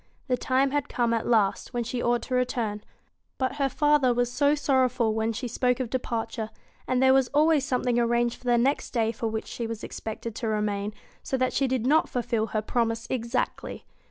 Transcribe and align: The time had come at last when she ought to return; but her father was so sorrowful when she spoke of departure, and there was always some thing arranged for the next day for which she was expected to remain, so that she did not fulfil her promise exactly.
The 0.27 0.35
time 0.35 0.71
had 0.71 0.89
come 0.89 1.13
at 1.13 1.27
last 1.27 1.75
when 1.75 1.83
she 1.83 2.01
ought 2.01 2.23
to 2.23 2.33
return; 2.33 2.81
but 3.37 3.57
her 3.57 3.69
father 3.69 4.15
was 4.15 4.31
so 4.31 4.55
sorrowful 4.55 5.13
when 5.13 5.31
she 5.31 5.47
spoke 5.47 5.79
of 5.79 5.91
departure, 5.91 6.49
and 6.87 7.03
there 7.03 7.13
was 7.13 7.27
always 7.35 7.65
some 7.65 7.83
thing 7.83 7.99
arranged 7.99 8.37
for 8.37 8.45
the 8.45 8.57
next 8.57 8.93
day 8.93 9.11
for 9.11 9.27
which 9.27 9.45
she 9.45 9.67
was 9.67 9.83
expected 9.83 10.33
to 10.37 10.47
remain, 10.47 10.91
so 11.21 11.37
that 11.37 11.53
she 11.53 11.67
did 11.67 11.85
not 11.85 12.09
fulfil 12.09 12.47
her 12.47 12.63
promise 12.63 13.05
exactly. 13.11 13.85